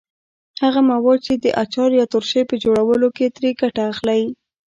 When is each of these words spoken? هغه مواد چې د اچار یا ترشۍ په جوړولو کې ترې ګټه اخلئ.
هغه 0.61 0.81
مواد 0.91 1.19
چې 1.25 1.33
د 1.43 1.45
اچار 1.63 1.89
یا 1.99 2.05
ترشۍ 2.13 2.43
په 2.49 2.55
جوړولو 2.63 3.07
کې 3.17 3.25
ترې 3.35 3.51
ګټه 3.61 3.81
اخلئ. 3.91 4.21